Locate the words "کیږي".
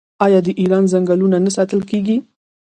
1.89-2.17